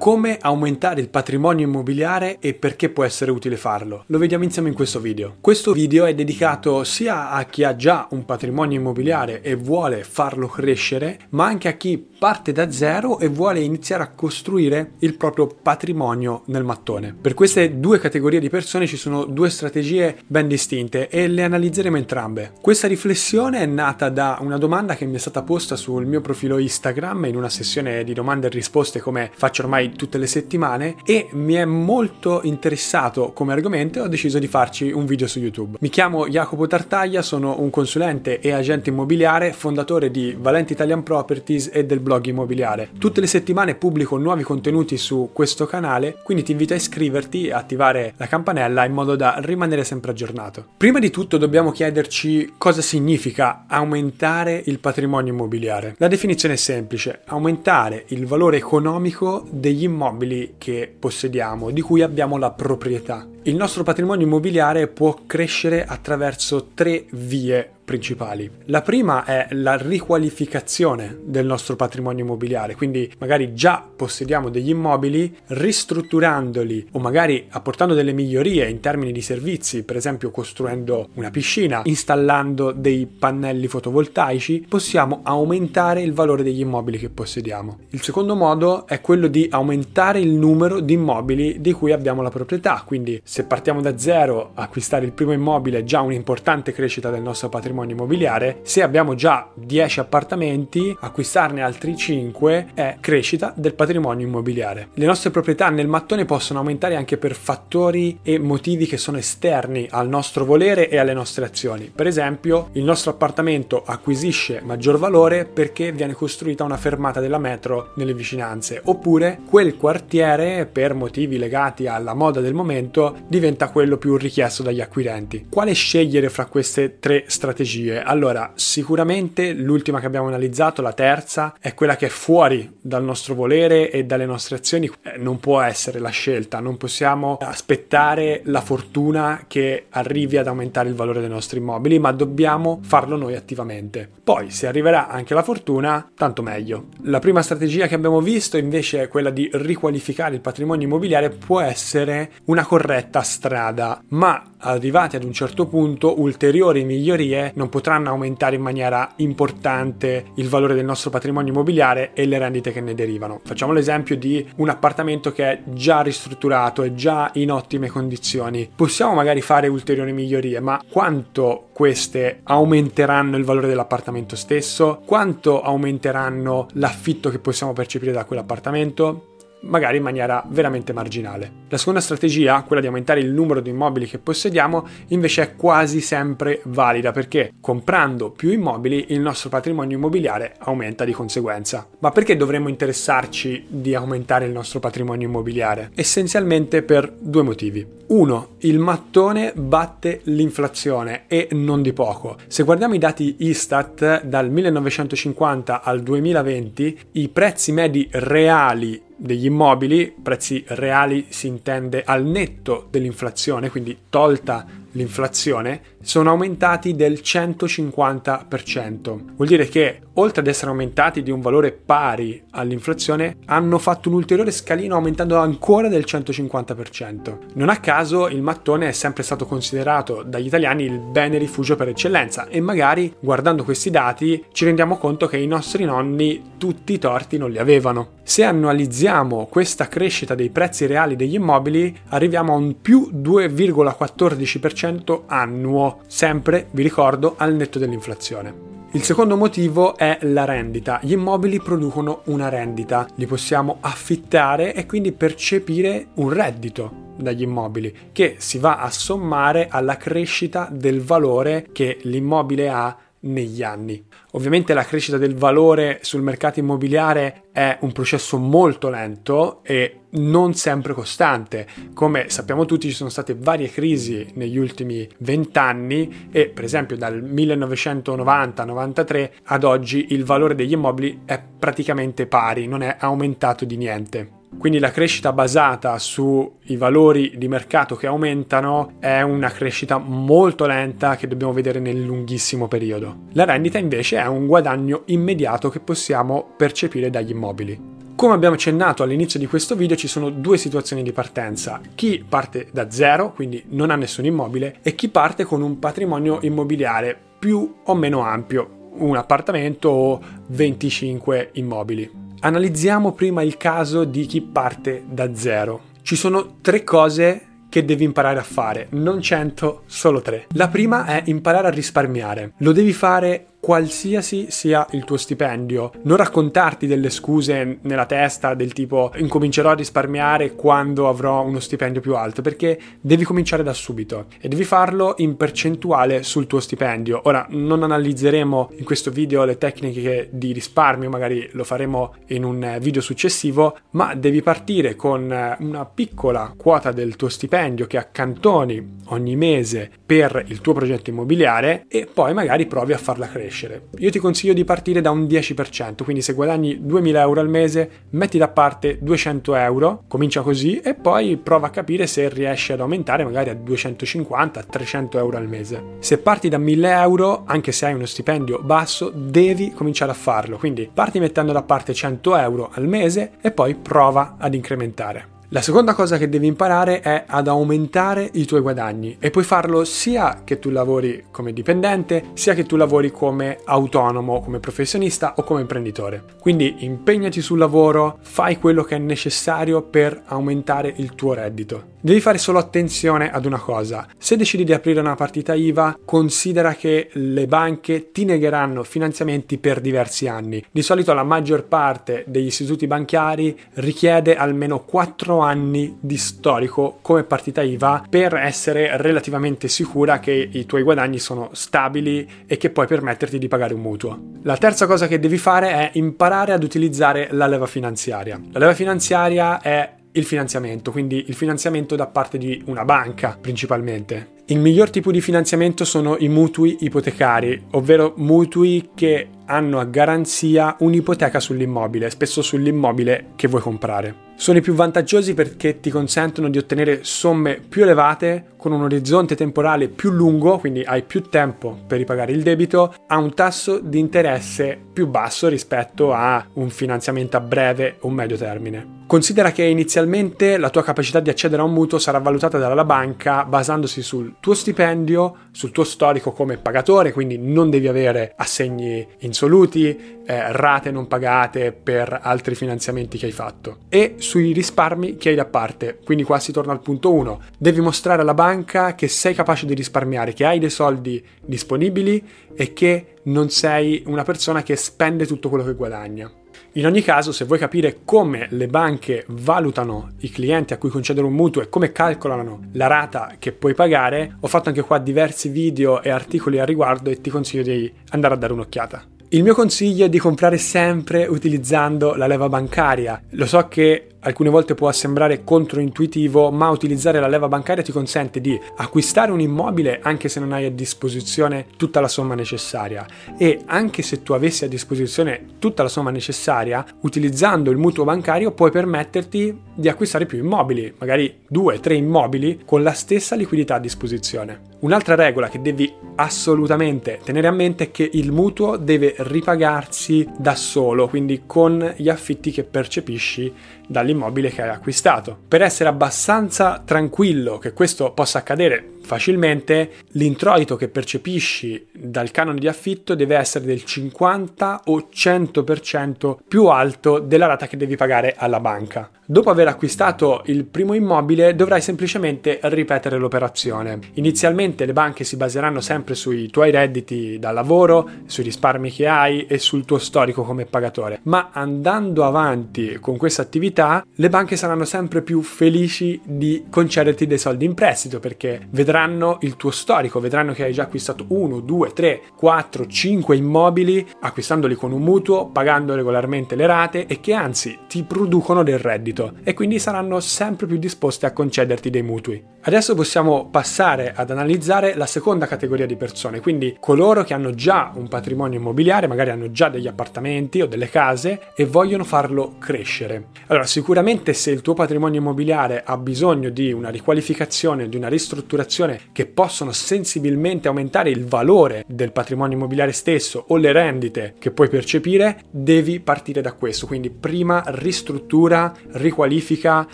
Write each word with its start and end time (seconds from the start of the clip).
come 0.00 0.38
aumentare 0.40 1.02
il 1.02 1.10
patrimonio 1.10 1.66
immobiliare 1.66 2.38
e 2.40 2.54
perché 2.54 2.88
può 2.88 3.04
essere 3.04 3.30
utile 3.30 3.58
farlo. 3.58 4.04
Lo 4.06 4.16
vediamo 4.16 4.44
insieme 4.44 4.70
in 4.70 4.74
questo 4.74 4.98
video. 4.98 5.36
Questo 5.42 5.74
video 5.74 6.06
è 6.06 6.14
dedicato 6.14 6.84
sia 6.84 7.28
a 7.28 7.44
chi 7.44 7.64
ha 7.64 7.76
già 7.76 8.08
un 8.12 8.24
patrimonio 8.24 8.78
immobiliare 8.78 9.42
e 9.42 9.56
vuole 9.56 10.02
farlo 10.02 10.46
crescere, 10.48 11.18
ma 11.30 11.44
anche 11.44 11.68
a 11.68 11.72
chi 11.72 12.02
parte 12.18 12.52
da 12.52 12.72
zero 12.72 13.18
e 13.18 13.28
vuole 13.28 13.60
iniziare 13.60 14.02
a 14.02 14.10
costruire 14.12 14.92
il 15.00 15.16
proprio 15.16 15.46
patrimonio 15.46 16.44
nel 16.46 16.64
mattone. 16.64 17.14
Per 17.20 17.34
queste 17.34 17.78
due 17.78 17.98
categorie 17.98 18.40
di 18.40 18.48
persone 18.48 18.86
ci 18.86 18.96
sono 18.96 19.26
due 19.26 19.50
strategie 19.50 20.16
ben 20.26 20.48
distinte 20.48 21.10
e 21.10 21.28
le 21.28 21.42
analizzeremo 21.42 21.98
entrambe. 21.98 22.52
Questa 22.62 22.88
riflessione 22.88 23.58
è 23.58 23.66
nata 23.66 24.08
da 24.08 24.38
una 24.40 24.56
domanda 24.56 24.96
che 24.96 25.04
mi 25.04 25.16
è 25.16 25.18
stata 25.18 25.42
posta 25.42 25.76
sul 25.76 26.06
mio 26.06 26.22
profilo 26.22 26.56
Instagram 26.56 27.26
in 27.26 27.36
una 27.36 27.50
sessione 27.50 28.02
di 28.02 28.14
domande 28.14 28.46
e 28.46 28.50
risposte 28.50 29.00
come 29.00 29.30
faccio 29.34 29.60
ormai 29.60 29.88
tutte 29.92 30.18
le 30.18 30.26
settimane 30.26 30.96
e 31.04 31.28
mi 31.32 31.54
è 31.54 31.64
molto 31.64 32.40
interessato 32.42 33.32
come 33.32 33.52
argomento 33.52 33.98
e 33.98 34.02
ho 34.02 34.08
deciso 34.08 34.38
di 34.38 34.46
farci 34.46 34.90
un 34.90 35.06
video 35.06 35.26
su 35.26 35.38
YouTube. 35.38 35.78
Mi 35.80 35.88
chiamo 35.88 36.28
Jacopo 36.28 36.66
Tartaglia, 36.66 37.22
sono 37.22 37.60
un 37.60 37.70
consulente 37.70 38.40
e 38.40 38.52
agente 38.52 38.90
immobiliare, 38.90 39.52
fondatore 39.52 40.10
di 40.10 40.36
Valente 40.38 40.72
Italian 40.72 41.02
Properties 41.02 41.70
e 41.72 41.84
del 41.84 42.00
blog 42.00 42.26
immobiliare. 42.26 42.90
Tutte 42.98 43.20
le 43.20 43.26
settimane 43.26 43.74
pubblico 43.74 44.16
nuovi 44.16 44.42
contenuti 44.42 44.96
su 44.96 45.30
questo 45.32 45.66
canale, 45.66 46.18
quindi 46.22 46.42
ti 46.42 46.52
invito 46.52 46.72
a 46.72 46.76
iscriverti 46.76 47.46
e 47.46 47.52
attivare 47.52 48.14
la 48.16 48.26
campanella 48.26 48.84
in 48.84 48.92
modo 48.92 49.16
da 49.16 49.36
rimanere 49.38 49.84
sempre 49.84 50.10
aggiornato. 50.10 50.66
Prima 50.76 50.98
di 50.98 51.10
tutto 51.10 51.36
dobbiamo 51.36 51.72
chiederci 51.72 52.54
cosa 52.58 52.82
significa 52.82 53.64
aumentare 53.66 54.62
il 54.66 54.78
patrimonio 54.78 55.32
immobiliare. 55.32 55.94
La 55.98 56.08
definizione 56.08 56.54
è 56.54 56.58
semplice, 56.58 57.20
aumentare 57.26 58.04
il 58.08 58.26
valore 58.26 58.56
economico 58.56 59.46
degli 59.50 59.79
immobili 59.84 60.54
che 60.58 60.92
possediamo, 60.98 61.70
di 61.70 61.80
cui 61.80 62.02
abbiamo 62.02 62.36
la 62.36 62.50
proprietà. 62.50 63.26
Il 63.44 63.56
nostro 63.56 63.82
patrimonio 63.84 64.26
immobiliare 64.26 64.86
può 64.86 65.20
crescere 65.26 65.86
attraverso 65.86 66.72
tre 66.74 67.06
vie 67.12 67.70
principali. 67.90 68.48
La 68.66 68.82
prima 68.82 69.24
è 69.24 69.48
la 69.50 69.76
riqualificazione 69.76 71.18
del 71.24 71.44
nostro 71.44 71.74
patrimonio 71.74 72.22
immobiliare, 72.22 72.76
quindi 72.76 73.12
magari 73.18 73.52
già 73.52 73.84
possediamo 73.96 74.48
degli 74.48 74.68
immobili, 74.68 75.34
ristrutturandoli 75.48 76.86
o 76.92 77.00
magari 77.00 77.46
apportando 77.48 77.94
delle 77.94 78.12
migliorie 78.12 78.68
in 78.68 78.78
termini 78.78 79.10
di 79.10 79.20
servizi, 79.20 79.82
per 79.82 79.96
esempio 79.96 80.30
costruendo 80.30 81.08
una 81.14 81.30
piscina, 81.30 81.80
installando 81.82 82.70
dei 82.70 83.06
pannelli 83.06 83.66
fotovoltaici, 83.66 84.66
possiamo 84.68 85.22
aumentare 85.24 86.02
il 86.02 86.12
valore 86.12 86.44
degli 86.44 86.60
immobili 86.60 86.96
che 86.96 87.08
possediamo. 87.08 87.78
Il 87.88 88.02
secondo 88.02 88.36
modo 88.36 88.86
è 88.86 89.00
quello 89.00 89.26
di 89.26 89.48
aumentare 89.50 90.20
il 90.20 90.30
numero 90.30 90.78
di 90.78 90.92
immobili 90.92 91.60
di 91.60 91.72
cui 91.72 91.90
abbiamo 91.90 92.22
la 92.22 92.30
proprietà, 92.30 92.84
quindi 92.86 93.20
se 93.30 93.44
partiamo 93.44 93.80
da 93.80 93.96
zero, 93.96 94.50
acquistare 94.54 95.04
il 95.04 95.12
primo 95.12 95.30
immobile 95.30 95.78
è 95.78 95.84
già 95.84 96.00
un'importante 96.00 96.72
crescita 96.72 97.10
del 97.10 97.22
nostro 97.22 97.48
patrimonio 97.48 97.94
immobiliare, 97.94 98.58
se 98.62 98.82
abbiamo 98.82 99.14
già 99.14 99.48
10 99.54 100.00
appartamenti, 100.00 100.96
acquistarne 100.98 101.62
altri 101.62 101.96
5 101.96 102.70
è 102.74 102.96
crescita 102.98 103.52
del 103.54 103.74
patrimonio 103.74 104.26
immobiliare. 104.26 104.88
Le 104.94 105.06
nostre 105.06 105.30
proprietà 105.30 105.68
nel 105.68 105.86
mattone 105.86 106.24
possono 106.24 106.58
aumentare 106.58 106.96
anche 106.96 107.18
per 107.18 107.36
fattori 107.36 108.18
e 108.24 108.40
motivi 108.40 108.86
che 108.86 108.96
sono 108.96 109.18
esterni 109.18 109.86
al 109.88 110.08
nostro 110.08 110.44
volere 110.44 110.88
e 110.88 110.98
alle 110.98 111.14
nostre 111.14 111.44
azioni. 111.44 111.92
Per 111.94 112.08
esempio, 112.08 112.70
il 112.72 112.82
nostro 112.82 113.12
appartamento 113.12 113.84
acquisisce 113.86 114.60
maggior 114.64 114.98
valore 114.98 115.44
perché 115.44 115.92
viene 115.92 116.14
costruita 116.14 116.64
una 116.64 116.76
fermata 116.76 117.20
della 117.20 117.38
metro 117.38 117.92
nelle 117.94 118.12
vicinanze, 118.12 118.80
oppure 118.86 119.38
quel 119.48 119.76
quartiere, 119.76 120.66
per 120.66 120.94
motivi 120.94 121.38
legati 121.38 121.86
alla 121.86 122.14
moda 122.14 122.40
del 122.40 122.54
momento, 122.54 123.18
diventa 123.26 123.68
quello 123.68 123.96
più 123.96 124.16
richiesto 124.16 124.62
dagli 124.62 124.80
acquirenti. 124.80 125.46
Quale 125.48 125.72
scegliere 125.72 126.28
fra 126.28 126.46
queste 126.46 126.98
tre 126.98 127.24
strategie? 127.26 128.02
Allora, 128.02 128.52
sicuramente 128.54 129.52
l'ultima 129.52 130.00
che 130.00 130.06
abbiamo 130.06 130.28
analizzato, 130.28 130.82
la 130.82 130.92
terza, 130.92 131.54
è 131.60 131.74
quella 131.74 131.96
che 131.96 132.06
è 132.06 132.10
fuori 132.10 132.78
dal 132.80 133.04
nostro 133.04 133.34
volere 133.34 133.90
e 133.90 134.04
dalle 134.04 134.26
nostre 134.26 134.56
azioni. 134.56 134.90
Eh, 135.02 135.18
non 135.18 135.40
può 135.40 135.60
essere 135.60 135.98
la 135.98 136.08
scelta, 136.10 136.60
non 136.60 136.76
possiamo 136.76 137.38
aspettare 137.40 138.42
la 138.44 138.60
fortuna 138.60 139.44
che 139.46 139.86
arrivi 139.90 140.36
ad 140.36 140.46
aumentare 140.46 140.88
il 140.88 140.94
valore 140.94 141.20
dei 141.20 141.28
nostri 141.28 141.58
immobili, 141.58 141.98
ma 141.98 142.12
dobbiamo 142.12 142.80
farlo 142.82 143.16
noi 143.16 143.34
attivamente. 143.34 144.08
Poi, 144.22 144.50
se 144.50 144.66
arriverà 144.66 145.08
anche 145.08 145.34
la 145.34 145.42
fortuna, 145.42 146.10
tanto 146.14 146.42
meglio. 146.42 146.86
La 147.02 147.18
prima 147.18 147.42
strategia 147.42 147.86
che 147.86 147.94
abbiamo 147.94 148.20
visto 148.20 148.56
invece 148.56 149.02
è 149.02 149.08
quella 149.08 149.30
di 149.30 149.48
riqualificare 149.52 150.34
il 150.34 150.40
patrimonio 150.40 150.86
immobiliare, 150.86 151.30
può 151.30 151.60
essere 151.60 152.30
una 152.44 152.64
corretta 152.64 153.09
strada, 153.22 154.00
ma 154.08 154.52
arrivati 154.58 155.16
ad 155.16 155.24
un 155.24 155.32
certo 155.32 155.66
punto 155.66 156.20
ulteriori 156.20 156.84
migliorie 156.84 157.52
non 157.56 157.68
potranno 157.68 158.10
aumentare 158.10 158.56
in 158.56 158.62
maniera 158.62 159.12
importante 159.16 160.26
il 160.34 160.48
valore 160.48 160.74
del 160.74 160.84
nostro 160.84 161.10
patrimonio 161.10 161.52
immobiliare 161.52 162.12
e 162.14 162.26
le 162.26 162.38
rendite 162.38 162.72
che 162.72 162.80
ne 162.80 162.94
derivano. 162.94 163.40
Facciamo 163.44 163.72
l'esempio 163.72 164.16
di 164.16 164.46
un 164.56 164.68
appartamento 164.68 165.32
che 165.32 165.50
è 165.50 165.62
già 165.64 166.00
ristrutturato, 166.02 166.82
è 166.82 166.94
già 166.94 167.30
in 167.34 167.50
ottime 167.50 167.88
condizioni. 167.88 168.70
Possiamo 168.74 169.14
magari 169.14 169.40
fare 169.40 169.68
ulteriori 169.68 170.12
migliorie, 170.12 170.60
ma 170.60 170.80
quanto 170.88 171.68
queste 171.72 172.40
aumenteranno 172.44 173.36
il 173.36 173.44
valore 173.44 173.68
dell'appartamento 173.68 174.36
stesso? 174.36 175.02
Quanto 175.04 175.62
aumenteranno 175.62 176.68
l'affitto 176.74 177.30
che 177.30 177.38
possiamo 177.38 177.72
percepire 177.72 178.12
da 178.12 178.24
quell'appartamento? 178.24 179.29
Magari 179.62 179.98
in 179.98 180.02
maniera 180.02 180.44
veramente 180.48 180.92
marginale. 180.92 181.58
La 181.68 181.78
seconda 181.78 182.00
strategia, 182.00 182.62
quella 182.62 182.80
di 182.80 182.88
aumentare 182.88 183.20
il 183.20 183.30
numero 183.30 183.60
di 183.60 183.70
immobili 183.70 184.06
che 184.06 184.18
possediamo, 184.18 184.86
invece 185.08 185.42
è 185.42 185.56
quasi 185.56 186.00
sempre 186.00 186.60
valida 186.64 187.12
perché 187.12 187.52
comprando 187.60 188.30
più 188.30 188.50
immobili 188.50 189.06
il 189.08 189.20
nostro 189.20 189.48
patrimonio 189.48 189.96
immobiliare 189.96 190.54
aumenta 190.58 191.04
di 191.04 191.12
conseguenza. 191.12 191.86
Ma 191.98 192.10
perché 192.10 192.36
dovremmo 192.36 192.68
interessarci 192.68 193.66
di 193.68 193.94
aumentare 193.94 194.46
il 194.46 194.52
nostro 194.52 194.80
patrimonio 194.80 195.28
immobiliare? 195.28 195.90
Essenzialmente 195.94 196.82
per 196.82 197.12
due 197.18 197.42
motivi. 197.42 197.98
Uno, 198.08 198.56
il 198.60 198.80
mattone 198.80 199.52
batte 199.54 200.20
l'inflazione 200.24 201.24
e 201.28 201.48
non 201.52 201.80
di 201.80 201.92
poco. 201.92 202.36
Se 202.48 202.64
guardiamo 202.64 202.94
i 202.94 202.98
dati 202.98 203.36
Istat 203.38 204.24
dal 204.24 204.50
1950 204.50 205.82
al 205.82 206.02
2020, 206.02 206.98
i 207.12 207.28
prezzi 207.28 207.70
medi 207.70 208.08
reali 208.10 209.00
degli 209.22 209.44
immobili, 209.44 210.14
prezzi 210.22 210.64
reali 210.68 211.26
si 211.28 211.46
intende 211.46 212.02
al 212.04 212.24
netto 212.24 212.86
dell'inflazione, 212.90 213.68
quindi 213.68 213.96
tolta 214.08 214.66
l'inflazione, 214.92 215.82
sono 216.02 216.30
aumentati 216.30 216.94
del 216.94 217.20
150%. 217.22 219.20
Vuol 219.36 219.48
dire 219.48 219.68
che, 219.68 220.00
oltre 220.14 220.40
ad 220.40 220.46
essere 220.46 220.70
aumentati 220.70 221.22
di 221.22 221.30
un 221.30 221.40
valore 221.40 221.72
pari 221.72 222.42
all'inflazione, 222.50 223.36
hanno 223.46 223.78
fatto 223.78 224.08
un 224.08 224.14
ulteriore 224.14 224.50
scalino 224.50 224.94
aumentando 224.94 225.36
ancora 225.36 225.88
del 225.88 226.04
150%. 226.06 227.38
Non 227.54 227.68
a 227.68 227.78
caso 227.78 228.28
il 228.28 228.42
mattone 228.42 228.88
è 228.88 228.92
sempre 228.92 229.22
stato 229.22 229.46
considerato 229.46 230.22
dagli 230.22 230.46
italiani 230.46 230.84
il 230.84 230.98
bene 230.98 231.38
rifugio 231.38 231.76
per 231.76 231.88
eccellenza 231.88 232.48
e 232.48 232.60
magari 232.60 233.14
guardando 233.20 233.64
questi 233.64 233.90
dati 233.90 234.44
ci 234.52 234.64
rendiamo 234.64 234.98
conto 234.98 235.26
che 235.26 235.36
i 235.36 235.46
nostri 235.46 235.84
nonni 235.84 236.52
tutti 236.58 236.94
i 236.94 236.98
torti 236.98 237.38
non 237.38 237.50
li 237.50 237.58
avevano. 237.58 238.18
Se 238.22 238.44
annualizziamo 238.44 239.48
questa 239.50 239.88
crescita 239.88 240.36
dei 240.36 240.50
prezzi 240.50 240.86
reali 240.86 241.16
degli 241.16 241.34
immobili, 241.34 241.96
arriviamo 242.10 242.52
a 242.52 242.56
un 242.56 242.80
più 242.80 243.10
2,14% 243.12 245.22
annuo, 245.26 245.89
sempre, 246.06 246.68
vi 246.70 246.82
ricordo, 246.82 247.34
al 247.36 247.54
netto 247.54 247.78
dell'inflazione. 247.78 248.68
Il 248.92 249.04
secondo 249.04 249.36
motivo 249.36 249.96
è 249.96 250.18
la 250.22 250.44
rendita. 250.44 250.98
Gli 251.02 251.12
immobili 251.12 251.60
producono 251.60 252.22
una 252.24 252.48
rendita, 252.48 253.06
li 253.14 253.26
possiamo 253.26 253.76
affittare 253.80 254.74
e 254.74 254.84
quindi 254.84 255.12
percepire 255.12 256.08
un 256.14 256.30
reddito 256.30 257.08
dagli 257.16 257.42
immobili 257.42 257.94
che 258.12 258.36
si 258.38 258.58
va 258.58 258.78
a 258.78 258.90
sommare 258.90 259.68
alla 259.70 259.96
crescita 259.96 260.68
del 260.72 261.02
valore 261.02 261.68
che 261.70 261.98
l'immobile 262.02 262.68
ha 262.68 262.96
negli 263.20 263.62
anni. 263.62 264.04
Ovviamente 264.32 264.74
la 264.74 264.84
crescita 264.84 265.16
del 265.18 265.34
valore 265.34 265.98
sul 266.02 266.22
mercato 266.22 266.60
immobiliare 266.60 267.44
è 267.52 267.76
un 267.80 267.92
processo 267.92 268.38
molto 268.38 268.88
lento 268.88 269.60
e 269.62 269.96
non 270.10 270.54
sempre 270.54 270.94
costante. 270.94 271.66
Come 271.94 272.30
sappiamo 272.30 272.64
tutti 272.64 272.88
ci 272.88 272.94
sono 272.94 273.10
state 273.10 273.36
varie 273.38 273.68
crisi 273.68 274.26
negli 274.34 274.56
ultimi 274.56 275.08
vent'anni 275.18 276.28
e 276.30 276.48
per 276.48 276.64
esempio 276.64 276.96
dal 276.96 277.22
1990-93 277.22 279.30
ad 279.44 279.64
oggi 279.64 280.06
il 280.10 280.24
valore 280.24 280.54
degli 280.54 280.72
immobili 280.72 281.22
è 281.24 281.42
praticamente 281.58 282.26
pari, 282.26 282.66
non 282.66 282.82
è 282.82 282.96
aumentato 282.98 283.64
di 283.64 283.76
niente. 283.76 284.38
Quindi 284.58 284.78
la 284.78 284.90
crescita 284.90 285.32
basata 285.32 285.98
sui 285.98 286.76
valori 286.76 287.32
di 287.36 287.48
mercato 287.48 287.96
che 287.96 288.06
aumentano 288.06 288.94
è 288.98 289.22
una 289.22 289.48
crescita 289.48 289.98
molto 289.98 290.66
lenta 290.66 291.16
che 291.16 291.28
dobbiamo 291.28 291.52
vedere 291.52 291.78
nel 291.78 292.02
lunghissimo 292.02 292.68
periodo. 292.68 293.20
La 293.32 293.44
rendita 293.44 293.78
invece 293.78 294.18
è 294.18 294.26
un 294.26 294.46
guadagno 294.46 295.02
immediato 295.06 295.70
che 295.70 295.80
possiamo 295.80 296.52
percepire 296.56 297.08
dagli 297.08 297.30
immobili. 297.30 297.98
Come 298.14 298.34
abbiamo 298.34 298.56
accennato 298.56 299.02
all'inizio 299.02 299.38
di 299.38 299.46
questo 299.46 299.74
video 299.74 299.96
ci 299.96 300.06
sono 300.08 300.28
due 300.28 300.58
situazioni 300.58 301.02
di 301.02 301.12
partenza. 301.12 301.80
Chi 301.94 302.22
parte 302.28 302.68
da 302.70 302.90
zero, 302.90 303.32
quindi 303.32 303.64
non 303.68 303.88
ha 303.88 303.96
nessun 303.96 304.26
immobile, 304.26 304.80
e 304.82 304.94
chi 304.94 305.08
parte 305.08 305.44
con 305.44 305.62
un 305.62 305.78
patrimonio 305.78 306.38
immobiliare 306.42 307.18
più 307.38 307.76
o 307.82 307.94
meno 307.94 308.20
ampio, 308.20 308.90
un 308.98 309.16
appartamento 309.16 309.88
o 309.88 310.20
25 310.48 311.52
immobili. 311.54 312.19
Analizziamo 312.42 313.12
prima 313.12 313.42
il 313.42 313.58
caso 313.58 314.04
di 314.04 314.24
chi 314.24 314.40
parte 314.40 315.04
da 315.06 315.34
zero. 315.34 315.82
Ci 316.00 316.16
sono 316.16 316.56
tre 316.62 316.84
cose 316.84 317.48
che 317.68 317.84
devi 317.84 318.04
imparare 318.04 318.38
a 318.38 318.42
fare, 318.42 318.86
non 318.92 319.20
100, 319.20 319.82
solo 319.84 320.22
3. 320.22 320.46
La 320.52 320.68
prima 320.68 321.04
è 321.04 321.22
imparare 321.26 321.66
a 321.66 321.70
risparmiare. 321.70 322.54
Lo 322.58 322.72
devi 322.72 322.94
fare 322.94 323.49
qualsiasi 323.60 324.46
sia 324.48 324.86
il 324.92 325.04
tuo 325.04 325.18
stipendio. 325.18 325.92
Non 326.02 326.16
raccontarti 326.16 326.86
delle 326.86 327.10
scuse 327.10 327.78
nella 327.82 328.06
testa 328.06 328.54
del 328.54 328.72
tipo 328.72 329.12
incomincerò 329.16 329.70
a 329.70 329.74
risparmiare 329.74 330.54
quando 330.54 331.08
avrò 331.08 331.44
uno 331.44 331.60
stipendio 331.60 332.00
più 332.00 332.16
alto, 332.16 332.40
perché 332.42 332.80
devi 333.00 333.24
cominciare 333.24 333.62
da 333.62 333.74
subito 333.74 334.26
e 334.40 334.48
devi 334.48 334.64
farlo 334.64 335.14
in 335.18 335.36
percentuale 335.36 336.22
sul 336.22 336.46
tuo 336.46 336.60
stipendio. 336.60 337.20
Ora, 337.24 337.46
non 337.50 337.82
analizzeremo 337.82 338.70
in 338.78 338.84
questo 338.84 339.10
video 339.10 339.44
le 339.44 339.58
tecniche 339.58 340.28
di 340.32 340.52
risparmio, 340.52 341.10
magari 341.10 341.48
lo 341.52 341.64
faremo 341.64 342.14
in 342.28 342.44
un 342.44 342.78
video 342.80 343.02
successivo, 343.02 343.76
ma 343.90 344.14
devi 344.14 344.40
partire 344.42 344.96
con 344.96 345.22
una 345.58 345.84
piccola 345.84 346.54
quota 346.56 346.92
del 346.92 347.16
tuo 347.16 347.28
stipendio 347.28 347.86
che 347.86 347.98
accantoni 347.98 348.98
ogni 349.08 349.36
mese 349.36 349.90
per 350.04 350.44
il 350.48 350.60
tuo 350.60 350.72
progetto 350.72 351.10
immobiliare 351.10 351.84
e 351.88 352.08
poi 352.12 352.32
magari 352.32 352.66
provi 352.66 352.92
a 352.92 352.98
farla 352.98 353.28
crescere 353.28 353.49
crescere. 353.50 353.88
Io 353.98 354.10
ti 354.10 354.18
consiglio 354.18 354.54
di 354.54 354.64
partire 354.64 355.00
da 355.00 355.10
un 355.10 355.24
10%, 355.24 356.04
quindi 356.04 356.22
se 356.22 356.32
guadagni 356.32 356.78
2000 356.80 357.20
euro 357.20 357.40
al 357.40 357.48
mese, 357.48 357.90
metti 358.10 358.38
da 358.38 358.48
parte 358.48 358.98
200 359.00 359.54
euro, 359.56 360.04
comincia 360.06 360.40
così 360.40 360.78
e 360.80 360.94
poi 360.94 361.36
prova 361.36 361.66
a 361.66 361.70
capire 361.70 362.06
se 362.06 362.28
riesci 362.28 362.72
ad 362.72 362.80
aumentare 362.80 363.24
magari 363.24 363.50
a 363.50 363.54
250, 363.54 364.62
300 364.62 365.18
euro 365.18 365.36
al 365.36 365.48
mese. 365.48 365.82
Se 365.98 366.18
parti 366.18 366.48
da 366.48 366.58
1000 366.58 366.90
euro, 366.92 367.42
anche 367.44 367.72
se 367.72 367.86
hai 367.86 367.94
uno 367.94 368.06
stipendio 368.06 368.60
basso, 368.62 369.10
devi 369.14 369.72
cominciare 369.72 370.12
a 370.12 370.14
farlo, 370.14 370.56
quindi 370.56 370.88
parti 370.92 371.18
mettendo 371.18 371.52
da 371.52 371.62
parte 371.62 371.92
100 371.92 372.36
euro 372.36 372.70
al 372.72 372.86
mese 372.86 373.32
e 373.40 373.50
poi 373.50 373.74
prova 373.74 374.36
ad 374.38 374.54
incrementare. 374.54 375.29
La 375.52 375.62
seconda 375.62 375.94
cosa 375.94 376.16
che 376.16 376.28
devi 376.28 376.46
imparare 376.46 377.00
è 377.00 377.24
ad 377.26 377.48
aumentare 377.48 378.30
i 378.34 378.44
tuoi 378.44 378.60
guadagni 378.60 379.16
e 379.18 379.30
puoi 379.30 379.42
farlo 379.42 379.82
sia 379.82 380.42
che 380.44 380.60
tu 380.60 380.70
lavori 380.70 381.24
come 381.32 381.52
dipendente, 381.52 382.26
sia 382.34 382.54
che 382.54 382.66
tu 382.66 382.76
lavori 382.76 383.10
come 383.10 383.58
autonomo, 383.64 384.40
come 384.42 384.60
professionista 384.60 385.34
o 385.36 385.42
come 385.42 385.62
imprenditore. 385.62 386.22
Quindi 386.38 386.84
impegnati 386.84 387.40
sul 387.40 387.58
lavoro, 387.58 388.18
fai 388.20 388.60
quello 388.60 388.84
che 388.84 388.94
è 388.94 389.00
necessario 389.00 389.82
per 389.82 390.22
aumentare 390.26 390.94
il 390.98 391.16
tuo 391.16 391.34
reddito. 391.34 391.98
Devi 392.02 392.20
fare 392.20 392.38
solo 392.38 392.58
attenzione 392.58 393.30
ad 393.30 393.44
una 393.44 393.58
cosa. 393.58 394.08
Se 394.16 394.34
decidi 394.34 394.64
di 394.64 394.72
aprire 394.72 395.00
una 395.00 395.16
partita 395.16 395.52
IVA, 395.52 395.98
considera 396.02 396.74
che 396.74 397.10
le 397.12 397.46
banche 397.46 398.10
ti 398.10 398.24
negheranno 398.24 398.84
finanziamenti 398.84 399.58
per 399.58 399.82
diversi 399.82 400.26
anni. 400.26 400.64
Di 400.70 400.80
solito 400.80 401.12
la 401.12 401.24
maggior 401.24 401.64
parte 401.64 402.24
degli 402.26 402.46
istituti 402.46 402.86
banchiari 402.86 403.54
richiede 403.74 404.34
almeno 404.34 404.80
4 404.80 405.40
anni 405.40 405.98
di 406.00 406.16
storico 406.16 407.00
come 407.02 407.24
partita 407.24 407.60
IVA 407.60 408.06
per 408.08 408.34
essere 408.34 408.96
relativamente 408.96 409.68
sicura 409.68 410.20
che 410.20 410.48
i 410.50 410.64
tuoi 410.64 410.82
guadagni 410.82 411.18
sono 411.18 411.50
stabili 411.52 412.26
e 412.46 412.56
che 412.56 412.70
puoi 412.70 412.86
permetterti 412.86 413.38
di 413.38 413.46
pagare 413.46 413.74
un 413.74 413.82
mutuo. 413.82 414.18
La 414.44 414.56
terza 414.56 414.86
cosa 414.86 415.06
che 415.06 415.18
devi 415.18 415.36
fare 415.36 415.68
è 415.68 415.90
imparare 415.94 416.54
ad 416.54 416.62
utilizzare 416.62 417.28
la 417.32 417.46
leva 417.46 417.66
finanziaria. 417.66 418.40
La 418.52 418.58
leva 418.58 418.72
finanziaria 418.72 419.60
è 419.60 419.98
il 420.12 420.24
finanziamento, 420.24 420.90
quindi 420.90 421.24
il 421.28 421.34
finanziamento 421.34 421.96
da 421.96 422.06
parte 422.06 422.38
di 422.38 422.62
una 422.66 422.84
banca 422.84 423.36
principalmente. 423.40 424.38
Il 424.46 424.58
miglior 424.58 424.90
tipo 424.90 425.12
di 425.12 425.20
finanziamento 425.20 425.84
sono 425.84 426.16
i 426.18 426.28
mutui 426.28 426.78
ipotecari, 426.80 427.66
ovvero 427.72 428.14
mutui 428.16 428.90
che 428.94 429.28
hanno 429.50 429.80
a 429.80 429.84
garanzia 429.84 430.76
un'ipoteca 430.78 431.40
sull'immobile, 431.40 432.08
spesso 432.08 432.40
sull'immobile 432.40 433.32
che 433.34 433.48
vuoi 433.48 433.60
comprare. 433.60 434.28
Sono 434.36 434.56
i 434.56 434.62
più 434.62 434.72
vantaggiosi 434.72 435.34
perché 435.34 435.80
ti 435.80 435.90
consentono 435.90 436.48
di 436.48 436.56
ottenere 436.56 437.00
somme 437.02 437.60
più 437.60 437.82
elevate 437.82 438.52
con 438.56 438.72
un 438.72 438.82
orizzonte 438.82 439.34
temporale 439.34 439.88
più 439.88 440.10
lungo, 440.10 440.58
quindi 440.58 440.82
hai 440.82 441.02
più 441.02 441.22
tempo 441.22 441.76
per 441.86 441.98
ripagare 441.98 442.32
il 442.32 442.42
debito, 442.42 442.94
a 443.06 443.18
un 443.18 443.34
tasso 443.34 443.80
di 443.80 443.98
interesse 443.98 444.80
più 444.92 445.08
basso 445.08 445.48
rispetto 445.48 446.12
a 446.14 446.46
un 446.54 446.70
finanziamento 446.70 447.36
a 447.36 447.40
breve 447.40 447.96
o 448.00 448.08
medio 448.08 448.38
termine. 448.38 448.98
Considera 449.06 449.50
che 449.50 449.64
inizialmente 449.64 450.56
la 450.56 450.70
tua 450.70 450.84
capacità 450.84 451.18
di 451.18 451.30
accedere 451.30 451.60
a 451.60 451.64
un 451.64 451.72
mutuo 451.72 451.98
sarà 451.98 452.18
valutata 452.18 452.58
dalla 452.58 452.84
banca 452.84 453.44
basandosi 453.44 454.02
sul 454.02 454.36
tuo 454.38 454.54
stipendio, 454.54 455.48
sul 455.52 455.70
tuo 455.70 455.84
storico 455.84 456.32
come 456.32 456.56
pagatore, 456.56 457.12
quindi 457.12 457.38
non 457.38 457.70
devi 457.70 457.88
avere 457.88 458.32
assegni 458.36 459.06
insoluti, 459.20 460.18
eh, 460.24 460.52
rate 460.52 460.90
non 460.90 461.08
pagate 461.08 461.72
per 461.72 462.20
altri 462.22 462.54
finanziamenti 462.54 463.18
che 463.18 463.26
hai 463.26 463.32
fatto 463.32 463.78
e 463.88 464.14
sui 464.18 464.52
risparmi 464.52 465.16
che 465.16 465.30
hai 465.30 465.34
da 465.34 465.44
parte. 465.44 465.98
Quindi 466.04 466.24
qua 466.24 466.38
si 466.38 466.52
torna 466.52 466.72
al 466.72 466.80
punto 466.80 467.12
1. 467.12 467.40
Devi 467.58 467.80
mostrare 467.80 468.22
alla 468.22 468.34
banca 468.34 468.94
che 468.94 469.08
sei 469.08 469.34
capace 469.34 469.66
di 469.66 469.74
risparmiare, 469.74 470.32
che 470.32 470.44
hai 470.44 470.58
dei 470.58 470.70
soldi 470.70 471.24
disponibili 471.44 472.22
e 472.54 472.72
che 472.72 473.14
non 473.24 473.50
sei 473.50 474.02
una 474.06 474.22
persona 474.22 474.62
che 474.62 474.76
spende 474.76 475.26
tutto 475.26 475.48
quello 475.48 475.64
che 475.64 475.74
guadagna. 475.74 476.30
In 476.74 476.86
ogni 476.86 477.02
caso, 477.02 477.32
se 477.32 477.44
vuoi 477.46 477.58
capire 477.58 478.02
come 478.04 478.46
le 478.50 478.68
banche 478.68 479.24
valutano 479.28 480.10
i 480.18 480.30
clienti 480.30 480.72
a 480.72 480.78
cui 480.78 480.88
concedere 480.88 481.26
un 481.26 481.32
mutuo 481.32 481.62
e 481.62 481.68
come 481.68 481.90
calcolano 481.90 482.68
la 482.72 482.86
rata 482.86 483.34
che 483.40 483.50
puoi 483.50 483.74
pagare, 483.74 484.36
ho 484.38 484.46
fatto 484.46 484.68
anche 484.68 484.82
qua 484.82 484.98
diversi 484.98 485.48
video 485.48 486.00
e 486.00 486.10
articoli 486.10 486.60
a 486.60 486.64
riguardo 486.64 487.10
e 487.10 487.20
ti 487.20 487.28
consiglio 487.28 487.64
di 487.64 487.92
andare 488.10 488.34
a 488.34 488.36
dare 488.36 488.52
un'occhiata. 488.52 489.04
Il 489.30 489.42
mio 489.42 489.54
consiglio 489.54 490.04
è 490.04 490.08
di 490.08 490.18
comprare 490.18 490.58
sempre 490.58 491.26
utilizzando 491.26 492.14
la 492.14 492.28
leva 492.28 492.48
bancaria. 492.48 493.20
Lo 493.30 493.46
so 493.46 493.66
che 493.66 494.09
alcune 494.20 494.50
volte 494.50 494.74
può 494.74 494.90
sembrare 494.92 495.44
controintuitivo, 495.44 496.50
ma 496.50 496.68
utilizzare 496.68 497.20
la 497.20 497.28
leva 497.28 497.48
bancaria 497.48 497.82
ti 497.82 497.92
consente 497.92 498.40
di 498.40 498.58
acquistare 498.76 499.32
un 499.32 499.40
immobile 499.40 500.00
anche 500.02 500.28
se 500.28 500.40
non 500.40 500.52
hai 500.52 500.66
a 500.66 500.70
disposizione 500.70 501.66
tutta 501.76 502.00
la 502.00 502.08
somma 502.08 502.34
necessaria 502.34 503.06
e 503.38 503.60
anche 503.66 504.02
se 504.02 504.22
tu 504.22 504.32
avessi 504.32 504.64
a 504.64 504.68
disposizione 504.68 505.46
tutta 505.58 505.82
la 505.82 505.88
somma 505.88 506.10
necessaria, 506.10 506.84
utilizzando 507.00 507.70
il 507.70 507.76
mutuo 507.76 508.04
bancario 508.04 508.52
puoi 508.52 508.70
permetterti 508.70 509.58
di 509.74 509.88
acquistare 509.88 510.26
più 510.26 510.38
immobili, 510.38 510.94
magari 510.98 511.40
due, 511.48 511.80
tre 511.80 511.94
immobili 511.94 512.60
con 512.64 512.82
la 512.82 512.92
stessa 512.92 513.34
liquidità 513.36 513.76
a 513.76 513.80
disposizione. 513.80 514.68
Un'altra 514.80 515.14
regola 515.14 515.48
che 515.48 515.60
devi 515.60 515.92
assolutamente 516.16 517.20
tenere 517.22 517.46
a 517.46 517.50
mente 517.50 517.84
è 517.84 517.90
che 517.90 518.08
il 518.12 518.32
mutuo 518.32 518.76
deve 518.76 519.14
ripagarsi 519.18 520.26
da 520.38 520.54
solo, 520.54 521.06
quindi 521.08 521.42
con 521.46 521.94
gli 521.96 522.08
affitti 522.08 522.50
che 522.50 522.64
percepisci 522.64 523.52
dall'immobile 523.90 524.50
che 524.50 524.62
hai 524.62 524.68
acquistato. 524.68 525.36
Per 525.48 525.62
essere 525.62 525.88
abbastanza 525.88 526.80
tranquillo 526.84 527.58
che 527.58 527.72
questo 527.72 528.12
possa 528.12 528.38
accadere 528.38 528.98
facilmente, 529.02 529.90
l'introito 530.12 530.76
che 530.76 530.88
percepisci 530.88 531.88
dal 531.92 532.30
canone 532.30 532.60
di 532.60 532.68
affitto 532.68 533.16
deve 533.16 533.36
essere 533.36 533.64
del 533.64 533.84
50 533.84 534.82
o 534.84 535.08
100% 535.12 536.36
più 536.46 536.66
alto 536.66 537.18
della 537.18 537.46
rata 537.46 537.66
che 537.66 537.76
devi 537.76 537.96
pagare 537.96 538.34
alla 538.36 538.60
banca. 538.60 539.10
Dopo 539.30 539.48
aver 539.48 539.68
acquistato 539.68 540.42
il 540.46 540.64
primo 540.64 540.92
immobile 540.92 541.54
dovrai 541.54 541.80
semplicemente 541.80 542.58
ripetere 542.64 543.16
l'operazione. 543.16 544.00
Inizialmente 544.14 544.84
le 544.84 544.92
banche 544.92 545.22
si 545.22 545.36
baseranno 545.36 545.80
sempre 545.80 546.16
sui 546.16 546.50
tuoi 546.50 546.72
redditi 546.72 547.38
da 547.38 547.52
lavoro, 547.52 548.10
sui 548.26 548.42
risparmi 548.42 548.90
che 548.90 549.06
hai 549.06 549.46
e 549.46 549.58
sul 549.58 549.84
tuo 549.84 549.98
storico 549.98 550.42
come 550.42 550.66
pagatore, 550.66 551.20
ma 551.26 551.50
andando 551.52 552.24
avanti 552.24 552.98
con 553.00 553.16
questa 553.16 553.42
attività 553.42 554.04
le 554.12 554.28
banche 554.28 554.56
saranno 554.56 554.84
sempre 554.84 555.22
più 555.22 555.42
felici 555.42 556.20
di 556.24 556.64
concederti 556.68 557.28
dei 557.28 557.38
soldi 557.38 557.66
in 557.66 557.74
prestito 557.74 558.18
perché 558.18 558.66
vedranno 558.70 559.38
il 559.42 559.54
tuo 559.54 559.70
storico, 559.70 560.18
vedranno 560.18 560.54
che 560.54 560.64
hai 560.64 560.72
già 560.72 560.82
acquistato 560.82 561.26
1, 561.28 561.60
2, 561.60 561.92
3, 561.92 562.22
4, 562.34 562.84
5 562.84 563.36
immobili, 563.36 564.04
acquistandoli 564.22 564.74
con 564.74 564.90
un 564.90 565.02
mutuo, 565.02 565.46
pagando 565.46 565.94
regolarmente 565.94 566.56
le 566.56 566.66
rate 566.66 567.06
e 567.06 567.20
che 567.20 567.32
anzi 567.32 567.78
ti 567.86 568.02
producono 568.02 568.64
del 568.64 568.80
reddito 568.80 569.18
credito 569.20 569.34
e 569.42 569.54
quindi 569.54 569.78
saranno 569.78 570.20
sempre 570.20 570.66
più 570.66 570.78
disposte 570.78 571.26
a 571.26 571.32
concederti 571.32 571.90
dei 571.90 572.02
mutui. 572.02 572.42
Adesso 572.62 572.94
possiamo 572.94 573.48
passare 573.50 574.12
ad 574.14 574.30
analizzare 574.30 574.94
la 574.94 575.06
seconda 575.06 575.46
categoria 575.46 575.86
di 575.86 575.96
persone, 575.96 576.40
quindi 576.40 576.76
coloro 576.78 577.22
che 577.24 577.34
hanno 577.34 577.54
già 577.54 577.92
un 577.94 578.08
patrimonio 578.08 578.58
immobiliare, 578.58 579.06
magari 579.06 579.30
hanno 579.30 579.50
già 579.50 579.68
degli 579.68 579.86
appartamenti 579.86 580.60
o 580.60 580.66
delle 580.66 580.88
case 580.88 581.40
e 581.54 581.64
vogliono 581.64 582.04
farlo 582.04 582.56
crescere. 582.58 583.28
Allora, 583.46 583.66
sicuramente 583.66 584.32
se 584.34 584.50
il 584.50 584.60
tuo 584.60 584.74
patrimonio 584.74 585.20
immobiliare 585.20 585.82
ha 585.84 585.96
bisogno 585.96 586.50
di 586.50 586.72
una 586.72 586.90
riqualificazione, 586.90 587.88
di 587.88 587.96
una 587.96 588.08
ristrutturazione 588.08 589.00
che 589.12 589.26
possono 589.26 589.72
sensibilmente 589.72 590.68
aumentare 590.68 591.10
il 591.10 591.24
valore 591.24 591.84
del 591.86 592.12
patrimonio 592.12 592.56
immobiliare 592.56 592.92
stesso 592.92 593.44
o 593.48 593.56
le 593.56 593.72
rendite 593.72 594.34
che 594.38 594.50
puoi 594.50 594.68
percepire, 594.68 595.40
devi 595.50 596.00
partire 596.00 596.42
da 596.42 596.52
questo. 596.52 596.86
Quindi 596.86 597.10
prima 597.10 597.62
ristruttura, 597.66 598.74
riqualifica 599.10 599.86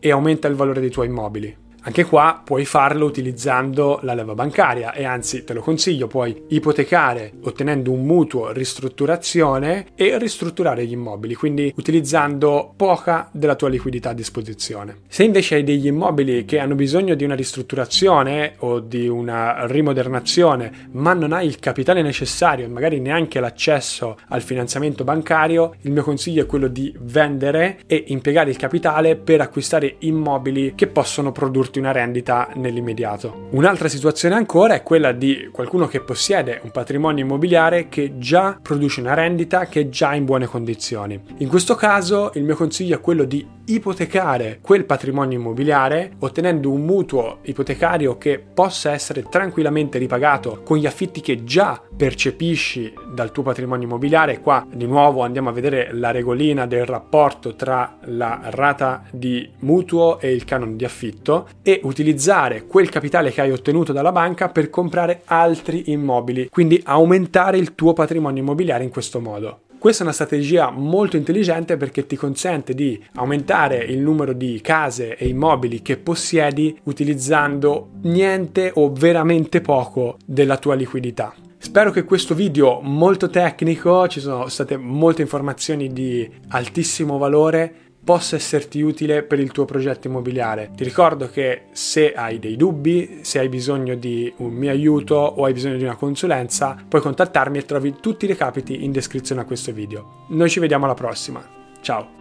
e 0.00 0.10
aumenta 0.10 0.48
il 0.48 0.54
valore 0.54 0.80
dei 0.80 0.90
tuoi 0.90 1.06
immobili. 1.06 1.65
Anche 1.86 2.04
qua 2.04 2.42
puoi 2.44 2.64
farlo 2.64 3.06
utilizzando 3.06 4.00
la 4.02 4.12
leva 4.12 4.34
bancaria 4.34 4.92
e 4.92 5.04
anzi 5.04 5.44
te 5.44 5.52
lo 5.52 5.60
consiglio, 5.60 6.08
puoi 6.08 6.42
ipotecare 6.48 7.34
ottenendo 7.44 7.92
un 7.92 8.04
mutuo 8.04 8.50
ristrutturazione 8.50 9.86
e 9.94 10.18
ristrutturare 10.18 10.84
gli 10.84 10.90
immobili, 10.90 11.36
quindi 11.36 11.72
utilizzando 11.76 12.72
poca 12.76 13.28
della 13.30 13.54
tua 13.54 13.68
liquidità 13.68 14.10
a 14.10 14.14
disposizione. 14.14 15.02
Se 15.06 15.22
invece 15.22 15.54
hai 15.54 15.62
degli 15.62 15.86
immobili 15.86 16.44
che 16.44 16.58
hanno 16.58 16.74
bisogno 16.74 17.14
di 17.14 17.22
una 17.22 17.36
ristrutturazione 17.36 18.54
o 18.58 18.80
di 18.80 19.06
una 19.06 19.64
rimodernazione, 19.66 20.88
ma 20.90 21.14
non 21.14 21.32
hai 21.32 21.46
il 21.46 21.60
capitale 21.60 22.02
necessario 22.02 22.64
e 22.64 22.68
magari 22.68 22.98
neanche 22.98 23.38
l'accesso 23.38 24.18
al 24.30 24.42
finanziamento 24.42 25.04
bancario, 25.04 25.76
il 25.82 25.92
mio 25.92 26.02
consiglio 26.02 26.42
è 26.42 26.46
quello 26.46 26.66
di 26.66 26.92
vendere 26.98 27.78
e 27.86 28.06
impiegare 28.08 28.50
il 28.50 28.56
capitale 28.56 29.14
per 29.14 29.40
acquistare 29.40 29.94
immobili 30.00 30.72
che 30.74 30.88
possono 30.88 31.30
produrti 31.30 31.74
darti 31.76 31.78
una 31.78 31.92
rendita 31.92 32.48
nell'immediato. 32.54 33.48
Un'altra 33.50 33.88
situazione 33.88 34.34
ancora 34.34 34.74
è 34.74 34.82
quella 34.82 35.12
di 35.12 35.48
qualcuno 35.52 35.86
che 35.86 36.00
possiede 36.00 36.60
un 36.62 36.70
patrimonio 36.70 37.24
immobiliare 37.24 37.88
che 37.88 38.18
già 38.18 38.58
produce 38.60 39.00
una 39.00 39.14
rendita 39.14 39.66
che 39.66 39.82
è 39.82 39.88
già 39.88 40.14
in 40.14 40.24
buone 40.24 40.46
condizioni. 40.46 41.20
In 41.38 41.48
questo 41.48 41.74
caso 41.74 42.30
il 42.34 42.44
mio 42.44 42.56
consiglio 42.56 42.96
è 42.96 43.00
quello 43.00 43.24
di 43.24 43.46
ipotecare 43.66 44.58
quel 44.60 44.84
patrimonio 44.84 45.38
immobiliare 45.38 46.12
ottenendo 46.20 46.70
un 46.70 46.82
mutuo 46.82 47.38
ipotecario 47.42 48.18
che 48.18 48.38
possa 48.38 48.92
essere 48.92 49.24
tranquillamente 49.28 49.98
ripagato 49.98 50.60
con 50.62 50.76
gli 50.76 50.86
affitti 50.86 51.20
che 51.20 51.44
già 51.44 51.80
percepisci 51.96 52.92
dal 53.12 53.32
tuo 53.32 53.42
patrimonio 53.42 53.86
immobiliare. 53.86 54.40
Qua 54.40 54.66
di 54.72 54.86
nuovo 54.86 55.22
andiamo 55.22 55.48
a 55.48 55.52
vedere 55.52 55.92
la 55.92 56.10
regolina 56.10 56.66
del 56.66 56.86
rapporto 56.86 57.54
tra 57.56 57.98
la 58.04 58.40
rata 58.44 59.04
di 59.10 59.50
mutuo 59.60 60.20
e 60.20 60.32
il 60.32 60.44
canone 60.44 60.76
di 60.76 60.84
affitto 60.84 61.48
e 61.62 61.80
utilizzare 61.82 62.66
quel 62.66 62.88
capitale 62.88 63.30
che 63.30 63.40
hai 63.40 63.50
ottenuto 63.50 63.92
dalla 63.92 64.12
banca 64.12 64.48
per 64.48 64.70
comprare 64.70 65.22
altri 65.24 65.90
immobili, 65.90 66.48
quindi 66.50 66.80
aumentare 66.84 67.58
il 67.58 67.74
tuo 67.74 67.92
patrimonio 67.92 68.42
immobiliare 68.42 68.84
in 68.84 68.90
questo 68.90 69.20
modo. 69.20 69.60
Questa 69.78 70.02
è 70.02 70.06
una 70.06 70.14
strategia 70.14 70.70
molto 70.70 71.16
intelligente 71.16 71.76
perché 71.76 72.06
ti 72.06 72.16
consente 72.16 72.74
di 72.74 73.00
aumentare 73.14 73.84
il 73.84 74.00
numero 74.00 74.32
di 74.32 74.60
case 74.62 75.16
e 75.16 75.28
immobili 75.28 75.82
che 75.82 75.96
possiedi 75.96 76.76
utilizzando 76.84 77.90
niente 78.02 78.72
o 78.74 78.90
veramente 78.90 79.60
poco 79.60 80.16
della 80.24 80.56
tua 80.56 80.74
liquidità. 80.74 81.34
Spero 81.58 81.90
che 81.90 82.04
questo 82.04 82.34
video 82.34 82.80
molto 82.80 83.28
tecnico, 83.28 84.06
ci 84.08 84.20
sono 84.20 84.48
state 84.48 84.76
molte 84.76 85.22
informazioni 85.22 85.92
di 85.92 86.28
altissimo 86.48 87.18
valore, 87.18 87.85
possa 88.06 88.36
esserti 88.36 88.80
utile 88.82 89.24
per 89.24 89.40
il 89.40 89.50
tuo 89.50 89.64
progetto 89.64 90.06
immobiliare. 90.06 90.70
Ti 90.76 90.84
ricordo 90.84 91.28
che 91.28 91.62
se 91.72 92.12
hai 92.12 92.38
dei 92.38 92.54
dubbi, 92.54 93.18
se 93.22 93.40
hai 93.40 93.48
bisogno 93.48 93.96
di 93.96 94.32
un 94.36 94.52
mio 94.52 94.70
aiuto 94.70 95.16
o 95.16 95.44
hai 95.44 95.52
bisogno 95.52 95.76
di 95.76 95.82
una 95.82 95.96
consulenza, 95.96 96.76
puoi 96.86 97.02
contattarmi 97.02 97.58
e 97.58 97.64
trovi 97.64 97.96
tutti 98.00 98.26
i 98.26 98.28
recapiti 98.28 98.84
in 98.84 98.92
descrizione 98.92 99.40
a 99.40 99.44
questo 99.44 99.72
video. 99.72 100.26
Noi 100.28 100.48
ci 100.48 100.60
vediamo 100.60 100.84
alla 100.84 100.94
prossima. 100.94 101.44
Ciao! 101.80 102.15